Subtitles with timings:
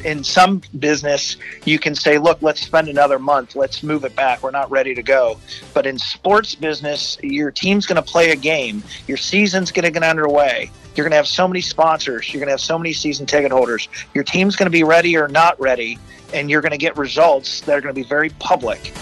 [0.00, 3.56] in some business, you can say, look, let's spend another month.
[3.56, 4.42] Let's move it back.
[4.42, 5.38] We're not ready to go.
[5.74, 8.82] But in sports business, your team's going to play a game.
[9.06, 10.70] Your season's going to get underway.
[10.94, 12.32] You're going to have so many sponsors.
[12.32, 13.88] You're going to have so many season ticket holders.
[14.14, 15.98] Your team's going to be ready or not ready.
[16.34, 18.92] And you're going to get results that are going to be very public.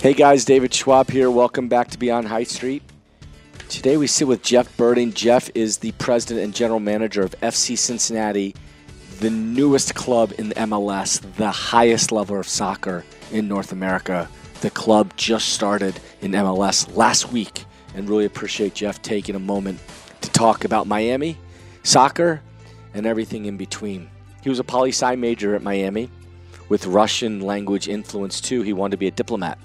[0.00, 1.30] Hey guys, David Schwab here.
[1.30, 2.82] Welcome back to Beyond High Street.
[3.68, 5.12] Today we sit with Jeff Berding.
[5.12, 8.54] Jeff is the president and general manager of FC Cincinnati,
[9.18, 14.28] the newest club in the MLS, the highest level of soccer in North America.
[14.60, 17.64] The club just started in MLS last week,
[17.96, 19.80] and really appreciate Jeff taking a moment
[20.20, 21.36] to talk about Miami,
[21.82, 22.40] soccer,
[22.94, 24.08] and everything in between.
[24.42, 26.10] He was a poli sci major at Miami
[26.68, 28.62] with Russian language influence too.
[28.62, 29.58] He wanted to be a diplomat.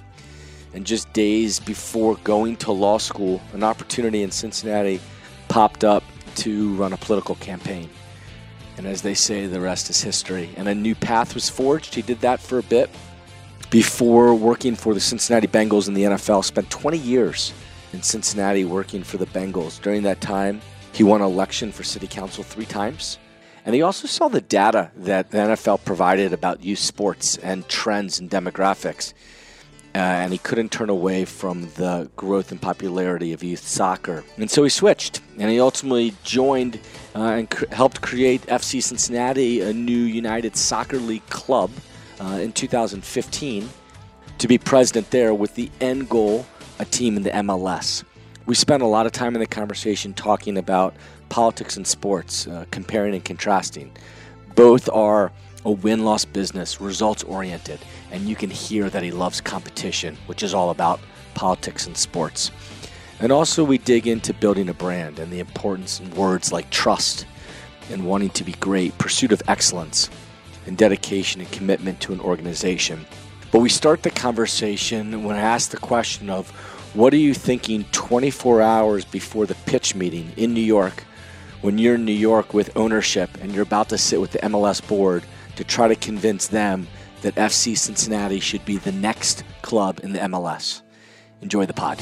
[0.74, 5.00] And just days before going to law school, an opportunity in Cincinnati
[5.48, 6.04] popped up
[6.38, 7.88] to run a political campaign.
[8.78, 10.50] And as they say, the rest is history.
[10.58, 11.96] And a new path was forged.
[11.96, 12.90] He did that for a bit
[13.70, 16.44] before working for the Cincinnati Bengals in the NFL.
[16.44, 17.54] Spent 20 years
[17.94, 19.82] in Cincinnati working for the Bengals.
[19.82, 23.20] During that time, he won election for city council three times.
[23.66, 28.20] And he also saw the data that the NFL provided about youth sports and trends
[28.20, 29.14] and demographics
[29.96, 34.24] uh, and he couldn't turn away from the growth and popularity of youth soccer.
[34.38, 36.80] And so he switched, and he ultimately joined
[37.16, 41.70] uh, and cr- helped create FC Cincinnati, a new United Soccer League club,
[42.20, 43.70] uh, in 2015
[44.38, 46.46] to be president there with the end goal
[46.80, 48.04] a team in the MLS.
[48.46, 50.96] We spent a lot of time in the conversation talking about
[51.30, 53.96] politics and sports, uh, comparing and contrasting.
[54.56, 55.32] Both are
[55.66, 57.80] a win loss business, results oriented,
[58.14, 61.02] and you can hear that he loves competition, which is all about
[61.34, 62.52] politics and sports.
[63.20, 67.26] And also, we dig into building a brand and the importance in words like trust
[67.90, 70.10] and wanting to be great, pursuit of excellence,
[70.68, 73.06] and dedication and commitment to an organization.
[73.52, 76.50] But we start the conversation when I ask the question of
[76.94, 81.04] what are you thinking 24 hours before the pitch meeting in New York
[81.62, 84.86] when you're in New York with ownership and you're about to sit with the MLS
[84.86, 85.24] board
[85.56, 86.88] to try to convince them
[87.24, 90.82] that FC Cincinnati should be the next club in the MLS.
[91.42, 92.02] Enjoy the pod.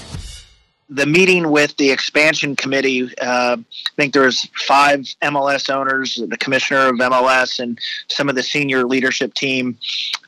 [0.90, 6.88] The meeting with the expansion committee, uh, I think there's five MLS owners, the commissioner
[6.88, 9.78] of MLS, and some of the senior leadership team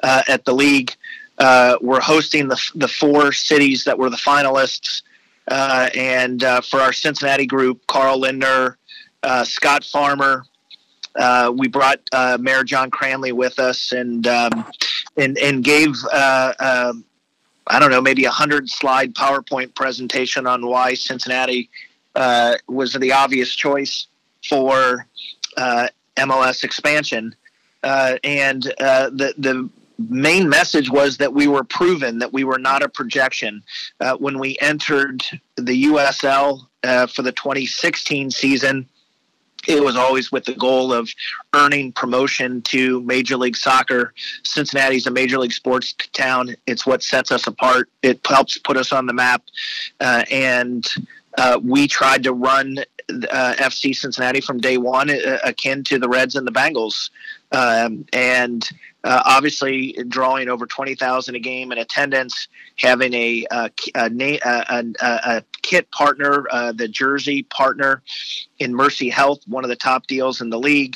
[0.02, 0.96] uh, at the league.
[1.40, 5.02] Uh, were hosting the, the four cities that were the finalists.
[5.48, 8.78] Uh, and uh, for our Cincinnati group, Carl Lindner,
[9.24, 10.46] uh, Scott Farmer,
[11.16, 14.66] uh, we brought uh, Mayor John Cranley with us and um,
[15.18, 17.06] and and gave uh, um,
[17.68, 21.70] I don't know maybe a hundred slide PowerPoint presentation on why Cincinnati
[22.16, 24.08] uh, was the obvious choice
[24.48, 25.08] for
[25.58, 25.88] uh,
[26.18, 27.36] MLS expansion,
[27.84, 29.70] and the the
[30.10, 33.64] main message was that we were proven that we were not a projection.
[34.18, 35.24] When we entered
[35.58, 36.62] the USL
[37.12, 38.90] for the 2016 season
[39.68, 41.10] it was always with the goal of
[41.54, 44.14] earning promotion to Major League Soccer.
[44.44, 46.56] Cincinnati's a major league sports town.
[46.68, 47.90] It's what sets us apart.
[48.02, 49.44] It helps put us on the map.
[50.00, 50.88] Uh, and
[51.38, 52.80] uh, we tried to run
[53.10, 57.10] uh, FC Cincinnati from day one, uh, akin to the Reds and the Bengals.
[57.52, 58.68] Um, and
[59.04, 62.48] uh, obviously, drawing over 20,000 a game in attendance,
[62.78, 68.02] having a, a, a, a kit partner, uh, the jersey partner
[68.60, 70.96] in Mercy Health, one of the top deals in the league,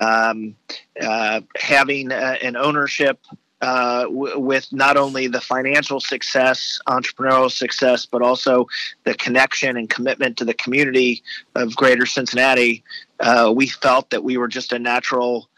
[0.00, 0.56] um,
[1.00, 3.18] uh, having uh, an ownership
[3.60, 8.66] uh, w- with not only the financial success, entrepreneurial success, but also
[9.04, 11.22] the connection and commitment to the community
[11.54, 12.82] of Greater Cincinnati,
[13.20, 15.48] uh, we felt that we were just a natural.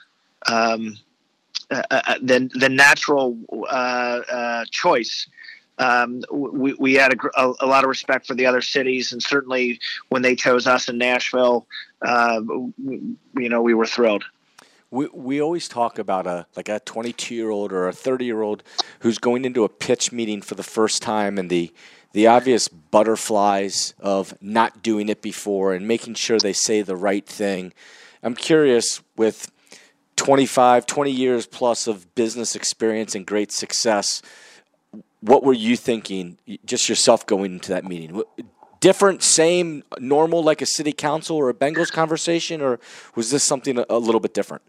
[0.47, 0.99] Um,
[1.71, 3.39] uh, uh, uh the the natural
[4.71, 5.29] choice.
[5.77, 9.21] Um, we, we had a, a, a, lot of respect for the other cities, and
[9.21, 11.67] certainly when they chose us in Nashville,
[12.01, 14.25] you know, we were thrilled
[14.95, 18.43] we, we always talk about a like a 22 year old or a 30 year
[18.43, 18.63] old
[19.01, 21.73] who's going into a pitch meeting for the first time and the
[22.13, 27.27] the obvious butterflies of not doing it before and making sure they say the right
[27.27, 27.73] thing.
[28.23, 29.51] I'm curious with
[30.17, 34.23] 25, 20 years plus of business experience and great success,
[35.21, 38.23] what were you thinking just yourself going into that meeting?
[38.81, 42.79] Different, same, normal like a city council or a Bengals conversation or
[43.15, 44.63] was this something a little bit different?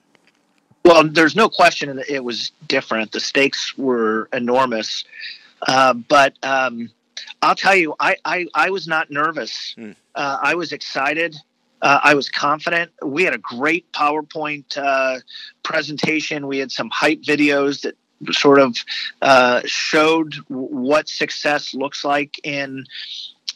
[0.86, 3.12] Well, there's no question that it was different.
[3.12, 5.04] The stakes were enormous.
[5.64, 6.92] Uh, but um,
[7.42, 9.74] I'll tell you, I, I, I, was not nervous.
[9.78, 9.96] Mm.
[10.14, 11.36] Uh, I was excited.
[11.86, 12.92] Uh, I was confident.
[13.04, 15.20] We had a great PowerPoint uh,
[15.62, 16.48] presentation.
[16.48, 17.96] We had some hype videos that
[18.34, 18.76] sort of
[19.22, 22.86] uh, showed what success looks like in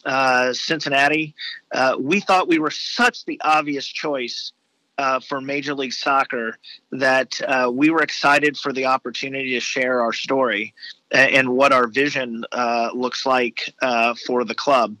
[0.04, 1.34] uh, Cincinnati.
[1.74, 4.52] Uh, we thought we were such the obvious choice
[4.96, 6.56] uh, for Major League Soccer
[6.92, 7.40] that
[7.72, 10.72] we were excited for the opportunity to share our story
[11.12, 14.96] and what our vision uh, looks like uh, for the club.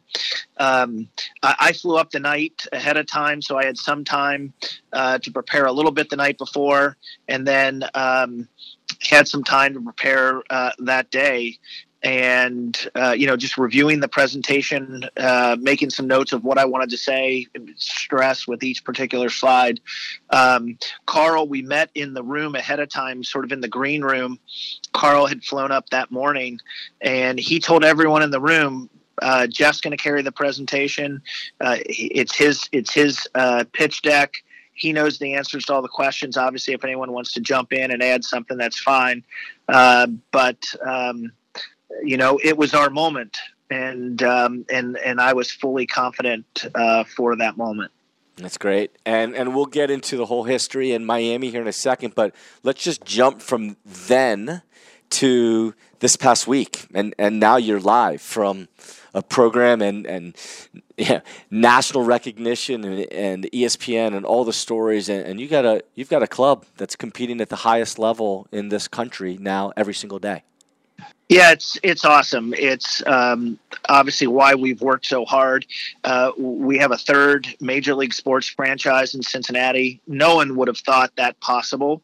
[0.58, 1.08] Um,
[1.42, 4.52] I, I, flew up the night ahead of time, so I had some time
[4.92, 6.96] uh, to prepare a little bit the night before,
[7.28, 8.48] and then um,
[9.00, 11.58] had some time to prepare uh, that day
[12.02, 16.64] and uh, you know just reviewing the presentation uh, making some notes of what i
[16.64, 19.80] wanted to say stress with each particular slide.
[20.30, 24.02] Um, carl we met in the room ahead of time sort of in the green
[24.02, 24.38] room.
[24.92, 26.60] Carl had flown up that morning
[27.00, 28.88] and he told everyone in the room
[29.22, 31.22] uh, jeff's going to carry the presentation.
[31.60, 34.34] Uh, it's his it's his uh, pitch deck.
[34.72, 36.36] He knows the answers to all the questions.
[36.36, 39.22] Obviously if anyone wants to jump in and add something that's fine.
[39.68, 41.32] Uh, but um,
[42.02, 43.38] you know, it was our moment,
[43.70, 47.92] and um, and and I was fully confident uh, for that moment.
[48.36, 51.72] That's great, and and we'll get into the whole history in Miami here in a
[51.72, 52.14] second.
[52.14, 54.62] But let's just jump from then
[55.10, 58.68] to this past week, and and now you're live from
[59.12, 60.36] a program and and
[60.96, 61.20] yeah,
[61.50, 66.10] national recognition and, and ESPN and all the stories, and, and you got a you've
[66.10, 70.18] got a club that's competing at the highest level in this country now every single
[70.18, 70.42] day.
[71.28, 72.54] Yeah, it's it's awesome.
[72.54, 73.56] It's um,
[73.88, 75.64] obviously why we've worked so hard.
[76.02, 80.00] Uh, we have a third major league sports franchise in Cincinnati.
[80.08, 82.02] No one would have thought that possible.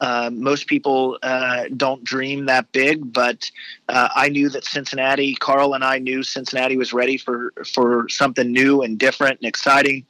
[0.00, 3.50] Uh, most people uh, don't dream that big, but
[3.88, 5.34] uh, I knew that Cincinnati.
[5.36, 10.04] Carl and I knew Cincinnati was ready for for something new and different and exciting,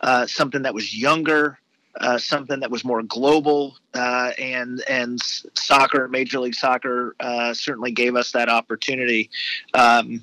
[0.00, 1.58] uh, something that was younger,
[2.00, 5.20] uh, something that was more global, uh, and and
[5.54, 9.30] soccer, Major League Soccer, uh, certainly gave us that opportunity.
[9.74, 10.22] Um,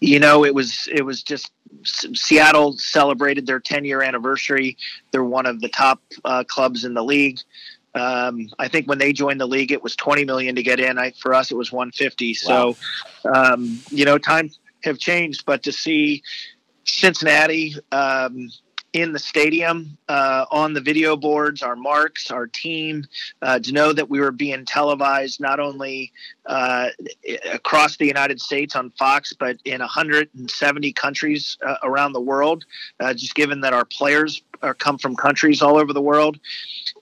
[0.00, 1.52] you know, it was it was just
[1.84, 4.76] Seattle celebrated their 10 year anniversary.
[5.10, 7.40] They're one of the top uh, clubs in the league.
[7.94, 10.98] Um, I think when they joined the league, it was 20 million to get in.
[10.98, 12.36] I, for us, it was 150.
[12.46, 12.72] Wow.
[12.72, 16.22] So, um, you know, times have changed, but to see
[16.84, 18.50] Cincinnati, um,
[18.96, 23.04] in the stadium uh, on the video boards, our marks, our team,
[23.42, 26.10] uh, to know that we were being televised not only
[26.46, 26.88] uh,
[27.52, 32.64] across the United States on Fox, but in 170 countries uh, around the world.
[32.98, 36.40] Uh, just given that our players are come from countries all over the world,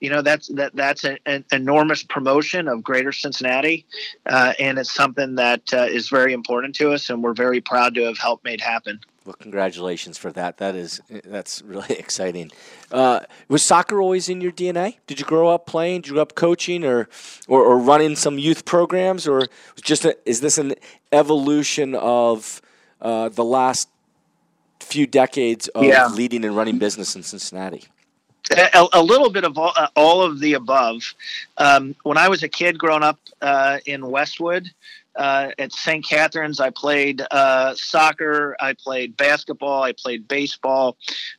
[0.00, 3.86] you know that's that that's an, an enormous promotion of Greater Cincinnati,
[4.26, 8.02] uh, and it's something that is very important to us, and we're very proud to
[8.02, 8.98] have helped made happen.
[9.24, 10.58] Well, congratulations for that.
[10.58, 12.50] That is that's really exciting.
[12.92, 14.96] Uh, was soccer always in your DNA?
[15.06, 16.02] Did you grow up playing?
[16.02, 17.08] Did you grow up coaching, or
[17.48, 19.48] or, or running some youth programs, or
[19.82, 20.74] just a, is this an
[21.10, 22.60] evolution of
[23.00, 23.88] uh, the last
[24.80, 26.06] few decades of yeah.
[26.08, 27.84] leading and running business in Cincinnati?
[28.50, 31.14] A, a, little bit of all, uh, all of the above.
[31.56, 34.70] Um, when I was a kid growing up uh, in Westwood,
[35.16, 36.04] uh, at St.
[36.04, 40.96] Catherine's, I played uh, soccer, I played basketball, I played baseball.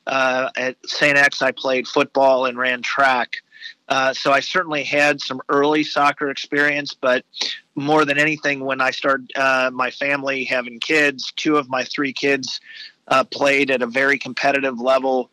[0.07, 1.17] Uh, at St.
[1.17, 3.37] X, I played football and ran track.
[3.87, 7.23] Uh, so I certainly had some early soccer experience, but
[7.75, 12.13] more than anything, when I started uh, my family having kids, two of my three
[12.13, 12.61] kids
[13.07, 15.29] uh, played at a very competitive level.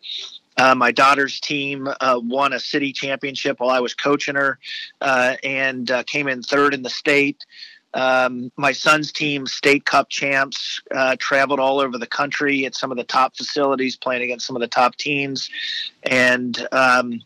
[0.59, 4.59] Uh, my daughter's team uh, won a city championship while I was coaching her
[5.01, 7.47] uh, and came in third in the state.
[7.95, 12.91] Um, my son's team, state cup champs, uh, traveled all over the country at some
[12.91, 15.51] of the top facilities, playing against some of the top teams.
[16.03, 17.23] And um,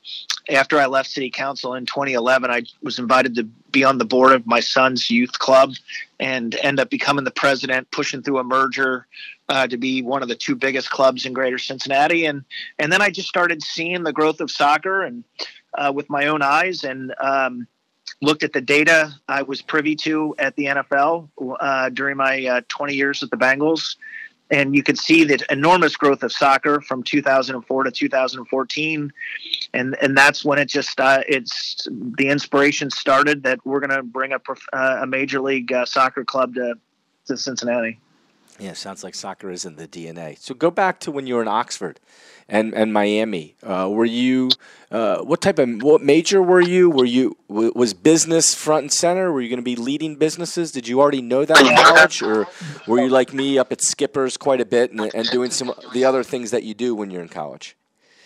[0.49, 4.33] after I left city council in 2011, I was invited to be on the board
[4.33, 5.75] of my son's youth club
[6.19, 9.07] and end up becoming the president, pushing through a merger
[9.49, 12.27] uh, to be one of the two biggest clubs in Greater Cincinnati.
[12.27, 12.45] And
[12.79, 15.23] and then I just started seeing the growth of soccer and
[15.75, 17.15] uh, with my own eyes and.
[17.21, 17.69] Um,
[18.23, 21.29] looked at the data I was privy to at the NFL
[21.61, 23.97] uh, during my uh, 20 years at the Bengals.
[24.49, 29.13] And you could see the enormous growth of soccer from 2004 to 2014,
[29.75, 34.05] and and that's when it just uh, it's the inspiration started that we're going to
[34.05, 34.41] bring a,
[34.73, 36.75] uh, a major league uh, soccer club to
[37.25, 37.99] to Cincinnati.
[38.59, 40.39] Yeah, sounds like soccer is in the DNA.
[40.39, 42.01] So go back to when you were in Oxford
[42.49, 43.55] and, and Miami.
[43.63, 44.51] Uh, were you
[44.91, 46.89] uh, what type of what major were you?
[46.89, 49.33] Were you was business front and center?
[49.33, 50.73] Were you going to be leading businesses?
[50.73, 52.47] Did you already know that in college, or
[52.87, 56.05] were you like me up at Skippers quite a bit and, and doing some the
[56.05, 57.77] other things that you do when you're in college?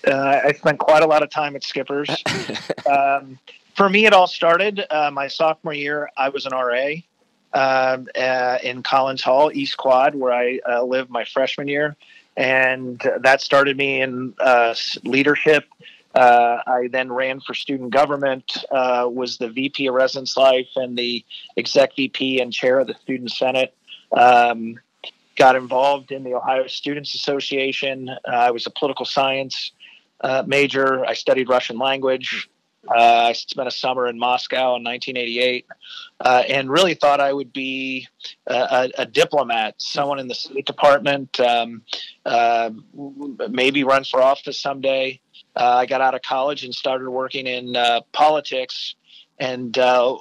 [0.06, 2.08] Uh, I spent quite a lot of time at Skippers.
[2.90, 3.38] um,
[3.74, 6.10] for me, it all started uh, my sophomore year.
[6.16, 6.96] I was an RA
[7.52, 11.96] um, uh, in Collins Hall, East Quad, where I uh, lived my freshman year,
[12.36, 15.64] and that started me in uh, leadership.
[16.14, 21.24] Uh, I then ran for student government, was the VP of residence life and the
[21.56, 23.74] exec VP and chair of the student senate.
[24.12, 24.80] Um,
[25.36, 28.10] got involved in the Ohio Students Association.
[28.26, 29.72] I was a political science
[30.20, 31.04] uh, major.
[31.06, 32.50] I studied Russian language.
[32.88, 35.66] Uh, I spent a summer in Moscow in 1988,
[36.20, 38.08] uh, and really thought I would be
[38.46, 41.82] a, a, diplomat, someone in the State Department, um,
[42.24, 42.70] uh,
[43.50, 45.20] maybe run for office someday.
[45.54, 48.94] Uh, I got out of college and started working in uh, politics
[49.40, 50.14] and uh,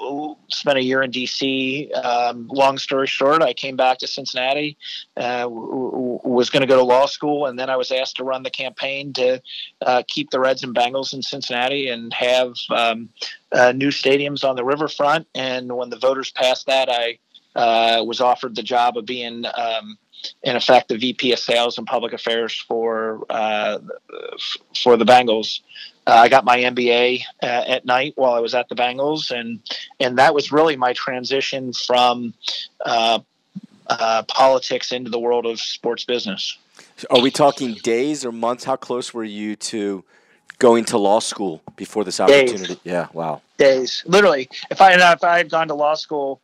[0.47, 1.93] spent a year in DC.
[2.03, 4.77] Um, long story short, I came back to Cincinnati,
[5.17, 8.23] uh, w- was going to go to law school, and then I was asked to
[8.23, 9.41] run the campaign to
[9.85, 13.09] uh, keep the Reds and Bengals in Cincinnati and have um,
[13.51, 15.27] uh, new stadiums on the riverfront.
[15.35, 17.19] And when the voters passed that, I
[17.55, 19.45] uh, was offered the job of being.
[19.45, 19.97] Um,
[20.43, 23.79] in effect, the VP of Sales and Public Affairs for uh,
[24.75, 25.61] for the Bengals,
[26.09, 29.59] uh, I got my MBA uh, at night while I was at the Bengals, and
[29.99, 32.33] and that was really my transition from
[32.83, 33.19] uh,
[33.87, 36.57] uh, politics into the world of sports business.
[37.11, 38.63] Are we talking days or months?
[38.63, 40.03] How close were you to
[40.57, 42.75] going to law school before this opportunity?
[42.75, 42.77] Days.
[42.83, 43.41] Yeah, wow.
[43.57, 44.49] Days, literally.
[44.71, 46.41] If I if I had gone to law school,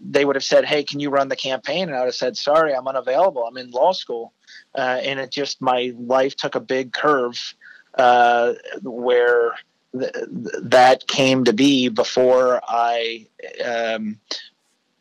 [0.00, 2.36] they would have said, "Hey, can you run the campaign?" And I would have said,
[2.36, 3.44] "Sorry, I'm unavailable.
[3.44, 4.32] I'm in law school."
[4.74, 7.54] Uh, and it just my life took a big curve
[7.98, 9.52] uh, where
[9.98, 10.14] th-
[10.62, 13.26] that came to be before I
[13.64, 14.18] um,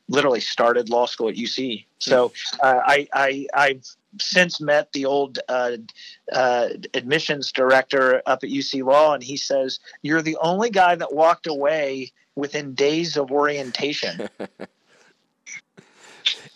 [0.10, 1.86] literally started law school at UC.
[2.00, 3.86] So uh, I, I I've
[4.20, 5.78] since met the old uh,
[6.32, 11.14] uh, admissions director up at UC Law, and he says you're the only guy that
[11.14, 14.30] walked away within days of orientation.
[14.40, 14.70] and,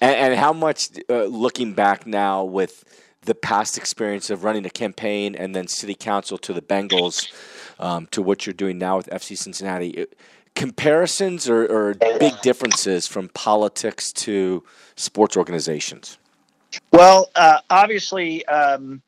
[0.02, 2.84] and, how much, uh, looking back now with
[3.22, 7.32] the past experience of running a campaign and then city council to the Bengals
[7.80, 10.06] um, to what you're doing now with FC Cincinnati.
[10.56, 14.64] Comparisons or, or big differences from politics to
[14.96, 16.18] sports organizations?
[16.92, 19.02] Well, uh, obviously, um,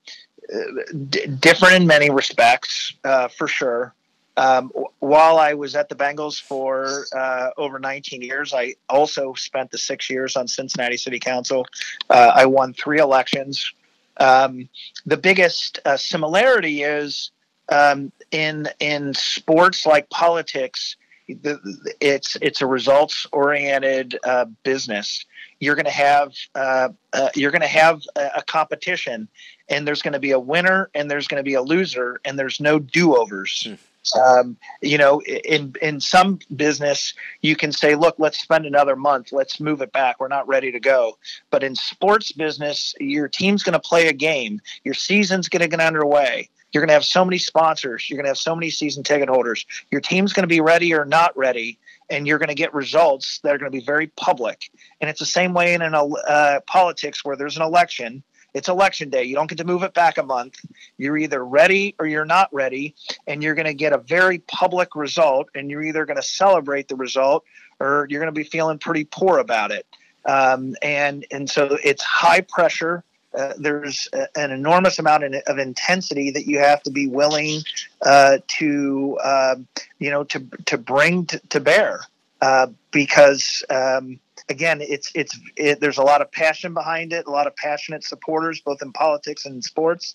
[1.10, 3.94] d- different in many respects, uh, for sure.
[4.38, 9.72] Um, while I was at the Bengals for uh, over 19 years, I also spent
[9.72, 11.66] the six years on Cincinnati City Council.
[12.10, 13.74] Uh, I won three elections
[14.20, 14.70] um,
[15.06, 17.32] the biggest uh, similarity is
[17.70, 20.96] um, in in sports like politics.
[21.28, 25.26] The, it's it's a results oriented uh, business.
[25.60, 29.28] You're going to have uh, uh you're going to have a, a competition,
[29.68, 32.40] and there's going to be a winner and there's going to be a loser, and
[32.40, 33.68] there's no do overs.
[33.68, 33.78] Mm.
[34.16, 39.34] Um, you know, in in some business, you can say, "Look, let's spend another month.
[39.34, 40.20] Let's move it back.
[40.20, 41.18] We're not ready to go."
[41.50, 44.62] But in sports business, your team's going to play a game.
[44.84, 46.50] Your season's going to get underway.
[46.72, 48.10] You're going to have so many sponsors.
[48.10, 49.66] You're going to have so many season ticket holders.
[49.92, 53.40] Your team's going to be ready or not ready, and you're going to get results
[53.40, 54.70] that are going to be very public.
[55.00, 58.24] And it's the same way in an, uh, politics where there's an election
[58.58, 59.24] it's election day.
[59.24, 60.66] You don't get to move it back a month.
[60.98, 62.96] You're either ready or you're not ready,
[63.28, 66.88] and you're going to get a very public result, and you're either going to celebrate
[66.88, 67.46] the result
[67.80, 69.86] or you're going to be feeling pretty poor about it.
[70.26, 73.04] Um, and and so it's high pressure.
[73.34, 77.62] Uh, there's a, an enormous amount of intensity that you have to be willing
[78.02, 79.56] uh, to uh,
[80.00, 82.02] you know to to bring to, to bear
[82.42, 84.20] uh, because um,
[84.50, 88.04] again, it's it's it, there's a lot of passion behind it, a lot of passionate
[88.04, 90.14] supporters, both in politics and in sports.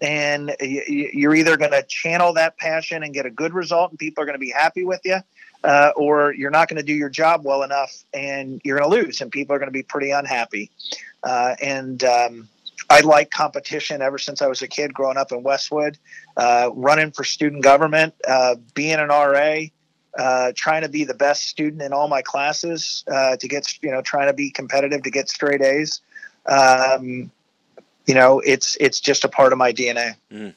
[0.00, 4.22] And you're either going to channel that passion and get a good result, and people
[4.22, 5.18] are going to be happy with you,
[5.62, 8.96] uh, or you're not going to do your job well enough, and you're going to
[8.96, 10.70] lose, and people are going to be pretty unhappy.
[11.22, 12.48] Uh, and um,
[12.90, 15.98] I like competition ever since I was a kid growing up in Westwood,
[16.36, 19.62] uh, running for student government, uh, being an RA
[20.18, 23.90] uh, trying to be the best student in all my classes uh, to get you
[23.90, 26.00] know trying to be competitive to get straight A's.
[26.46, 27.30] Um,
[28.06, 30.14] you know, it's it's just a part of my DNA.
[30.30, 30.54] Mm.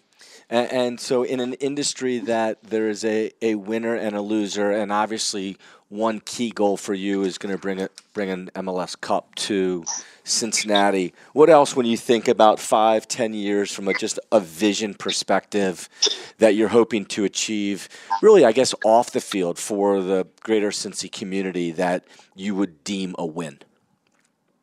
[0.50, 4.72] And, and, so, in an industry that there is a, a winner and a loser,
[4.72, 5.58] and obviously
[5.90, 9.84] one key goal for you is going to bring a, bring an MLS Cup to
[10.24, 11.14] Cincinnati.
[11.34, 15.90] What else, when you think about five, ten years from a, just a vision perspective,
[16.38, 17.90] that you're hoping to achieve,
[18.22, 23.16] really, I guess, off the field for the greater Cincy community that you would deem
[23.18, 23.60] a win?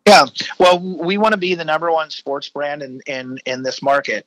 [0.06, 0.26] Yeah,
[0.58, 4.26] well, we want to be the number one sports brand in in, in this market.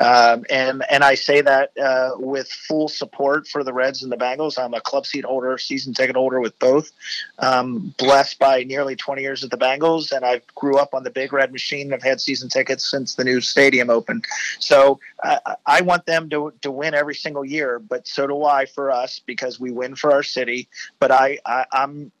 [0.00, 4.16] Um, and and I say that uh, with full support for the Reds and the
[4.16, 4.58] Bengals.
[4.58, 6.90] I'm a club seat holder, season ticket holder with both.
[7.38, 11.10] Um, blessed by nearly 20 years at the Bengals, and I grew up on the
[11.10, 11.92] Big Red Machine.
[11.92, 14.24] I've had season tickets since the new stadium opened.
[14.60, 18.64] So uh, I want them to to win every single year, but so do I
[18.64, 20.68] for us because we win for our city.
[21.00, 22.12] But I, I I'm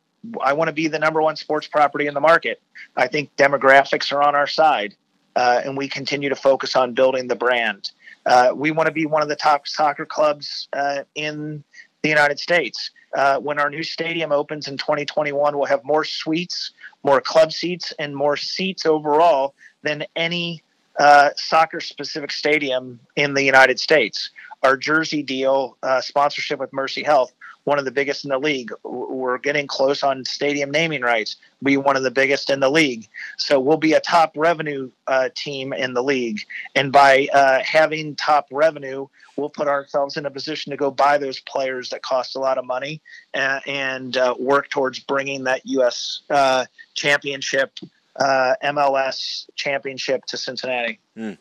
[0.42, 2.60] I want to be the number one sports property in the market.
[2.96, 4.94] I think demographics are on our side
[5.36, 7.90] uh, and we continue to focus on building the brand.
[8.26, 11.62] Uh, we want to be one of the top soccer clubs uh, in
[12.02, 12.90] the United States.
[13.16, 16.70] Uh, when our new stadium opens in 2021, we'll have more suites,
[17.02, 20.62] more club seats, and more seats overall than any
[20.98, 24.30] uh, soccer specific stadium in the United States.
[24.62, 27.32] Our jersey deal, uh, sponsorship with Mercy Health,
[27.64, 28.72] one of the biggest in the league.
[28.82, 31.36] We're getting close on stadium naming rights.
[31.62, 33.06] Be one of the biggest in the league.
[33.36, 36.40] So we'll be a top revenue uh, team in the league.
[36.74, 41.18] And by uh, having top revenue, we'll put ourselves in a position to go buy
[41.18, 43.00] those players that cost a lot of money
[43.34, 46.22] uh, and work towards bringing that U.S.
[46.30, 47.78] Uh, championship.
[48.14, 50.98] Uh, MLS championship to Cincinnati.
[51.16, 51.38] Mm.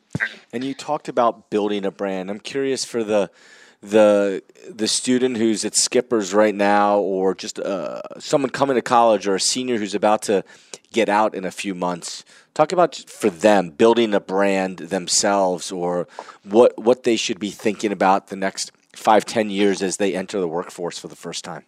[0.53, 2.29] And you talked about building a brand.
[2.31, 3.29] I'm curious for the
[3.81, 9.27] the the student who's at Skippers right now, or just uh, someone coming to college,
[9.27, 10.43] or a senior who's about to
[10.93, 12.23] get out in a few months.
[12.53, 16.07] Talk about for them building a brand themselves, or
[16.43, 20.39] what what they should be thinking about the next five ten years as they enter
[20.39, 21.65] the workforce for the first time.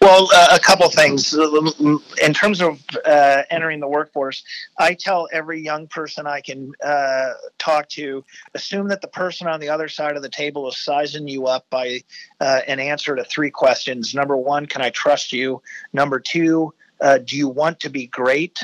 [0.00, 1.34] Well, uh, a couple things.
[1.34, 4.42] In terms of uh, entering the workforce,
[4.78, 8.24] I tell every young person I can uh, talk to
[8.54, 11.66] assume that the person on the other side of the table is sizing you up
[11.70, 12.00] by
[12.40, 14.14] uh, an answer to three questions.
[14.14, 15.62] Number one, can I trust you?
[15.92, 18.58] Number two, uh, do you want to be great?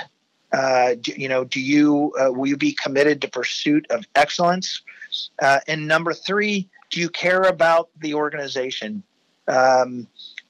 [0.52, 4.82] Uh, do, you know, do you will you be committed to pursuit of excellence?
[5.66, 9.02] and number three, do you care about the organization?
[9.46, 10.06] Um,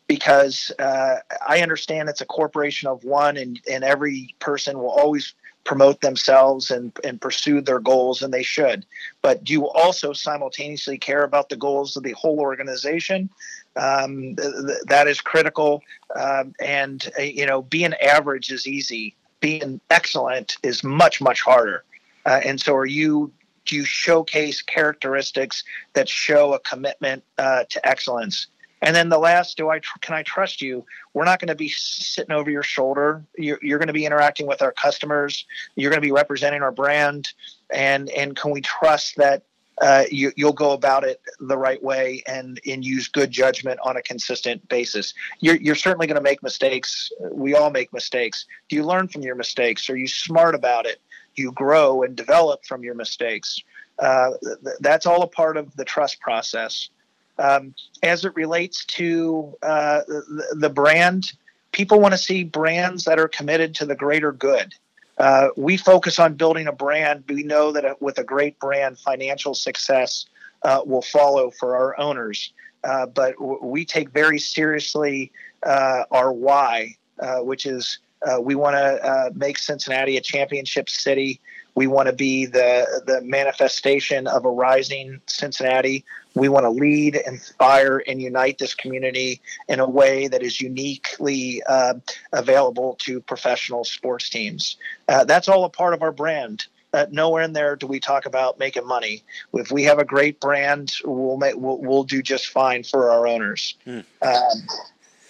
[0.08, 1.16] because uh,
[1.46, 6.70] I understand it's a corporation of one, and, and every person will always promote themselves
[6.70, 8.86] and, and pursue their goals, and they should.
[9.20, 13.28] But do you also simultaneously care about the goals of the whole organization?
[13.76, 15.82] Um, th- th- that is critical.
[16.16, 21.84] Um, and, uh, you know, being average is easy, being excellent is much, much harder.
[22.24, 23.30] Uh, and so, are you
[23.66, 28.46] do you showcase characteristics that show a commitment uh, to excellence?
[28.82, 30.84] And then the last, do I can I trust you?
[31.14, 33.24] We're not going to be sitting over your shoulder.
[33.36, 35.46] You're, you're going to be interacting with our customers.
[35.74, 37.32] You're going to be representing our brand,
[37.70, 39.42] and and can we trust that
[39.80, 43.96] uh, you, will go about it the right way and and use good judgment on
[43.96, 45.14] a consistent basis.
[45.40, 47.12] You're you're certainly going to make mistakes.
[47.20, 48.46] We all make mistakes.
[48.68, 49.88] Do you learn from your mistakes?
[49.90, 51.00] Are you smart about it?
[51.34, 53.62] You grow and develop from your mistakes?
[53.98, 56.90] Uh, th- that's all a part of the trust process.
[57.38, 61.32] Um, as it relates to uh, the, the, brand,
[61.72, 64.74] people want to see brands that are committed to the greater good.
[65.18, 67.24] Uh, we focus on building a brand.
[67.28, 70.26] We know that with a great brand, financial success
[70.62, 72.52] uh, will follow for our owners.
[72.84, 75.32] Uh, but w- we take very seriously
[75.64, 77.98] uh, our why, uh, which is
[78.40, 81.40] we want to make Cincinnati a championship city.
[81.74, 86.04] We want to be the the manifestation of a rising Cincinnati.
[86.38, 91.62] We want to lead, inspire, and unite this community in a way that is uniquely
[91.64, 91.94] uh,
[92.32, 94.76] available to professional sports teams.
[95.08, 96.66] Uh, that's all a part of our brand.
[96.94, 99.22] Uh, nowhere in there do we talk about making money.
[99.52, 103.26] If we have a great brand, we'll make we'll, we'll do just fine for our
[103.26, 103.76] owners.
[103.86, 104.04] Mm.
[104.22, 104.66] Um,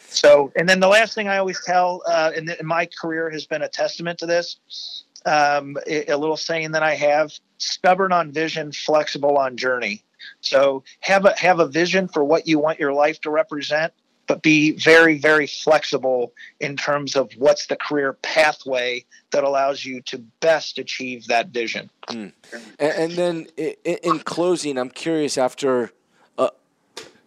[0.08, 3.62] so, and then the last thing I always tell, uh, and my career has been
[3.62, 9.36] a testament to this um, a little saying that I have: stubborn on vision, flexible
[9.36, 10.04] on journey.
[10.40, 13.92] So have a have a vision for what you want your life to represent,
[14.26, 20.00] but be very very flexible in terms of what's the career pathway that allows you
[20.02, 21.90] to best achieve that vision.
[22.06, 22.32] Mm.
[22.78, 23.46] And, and, then
[23.84, 25.92] in closing, I'm curious after.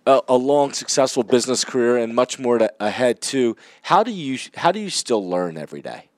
[0.04, 3.56] A, a, long, successful business career and much more to, ahead too.
[3.84, 6.10] How do you how do you still learn every day?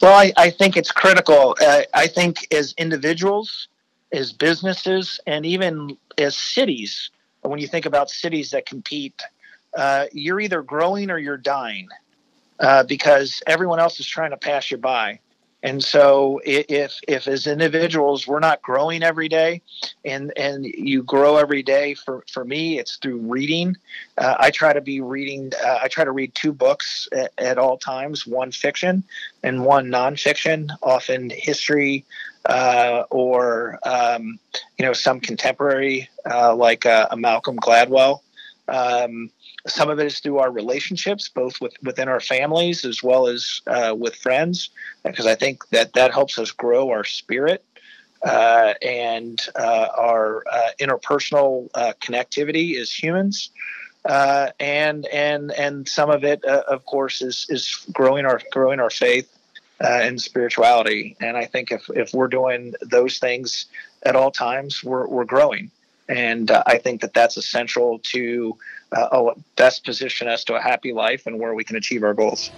[0.00, 1.56] Well, I, I think it's critical.
[1.60, 3.68] Uh, I think as individuals,
[4.12, 7.10] as businesses and even as cities,
[7.42, 9.22] when you think about cities that compete,
[9.76, 11.88] uh, you're either growing or you're dying
[12.60, 15.20] uh, because everyone else is trying to pass you by.
[15.60, 19.60] And so, if if as individuals we're not growing every day,
[20.04, 23.76] and and you grow every day, for for me it's through reading.
[24.16, 25.50] Uh, I try to be reading.
[25.64, 29.02] Uh, I try to read two books at, at, all times: one fiction
[29.42, 30.70] and one nonfiction.
[30.80, 32.04] Often history
[32.46, 34.38] uh, or um,
[34.78, 38.20] you know some contemporary uh, like uh, a Malcolm Gladwell.
[38.68, 39.30] Um,
[39.66, 43.60] some of it is through our relationships, both with, within our families as well as
[43.66, 44.70] uh, with friends,
[45.04, 47.64] because I think that that helps us grow our spirit
[48.22, 53.50] uh, and uh, our uh, interpersonal uh, connectivity as humans.
[54.04, 59.37] And and and some of it, of course, is is growing our growing our faith
[59.80, 61.16] and spirituality.
[61.20, 63.66] And I think if if we're doing those things
[64.02, 65.70] at all times, we're we're growing.
[66.08, 68.56] And I think that that's essential to
[68.92, 72.50] uh, best position us to a happy life and where we can achieve our goals.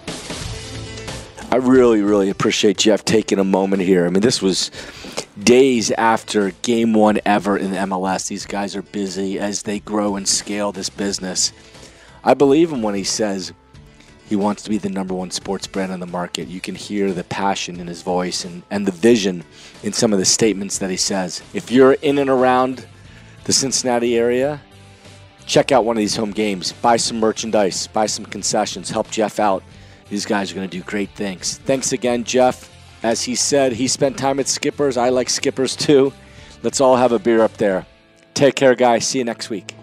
[1.51, 4.05] I really, really appreciate Jeff taking a moment here.
[4.05, 4.71] I mean, this was
[5.43, 8.29] days after game one ever in the MLS.
[8.29, 11.51] These guys are busy as they grow and scale this business.
[12.23, 13.51] I believe him when he says
[14.31, 16.47] he wants to be the number one sports brand on the market.
[16.47, 19.43] You can hear the passion in his voice and, and the vision
[19.83, 21.41] in some of the statements that he says.
[21.53, 22.87] If you're in and around
[23.43, 24.61] the Cincinnati area,
[25.45, 29.37] check out one of these home games, buy some merchandise, buy some concessions, help Jeff
[29.37, 29.63] out.
[30.07, 31.57] These guys are going to do great things.
[31.57, 32.71] Thanks again, Jeff.
[33.03, 34.95] As he said, he spent time at Skippers.
[34.95, 36.13] I like Skippers too.
[36.63, 37.85] Let's all have a beer up there.
[38.33, 39.05] Take care, guys.
[39.05, 39.75] See you next week.